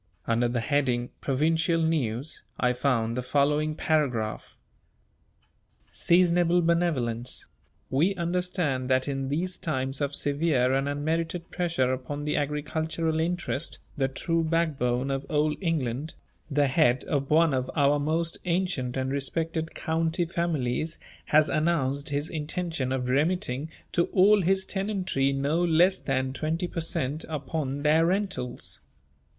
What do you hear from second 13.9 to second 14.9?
the true back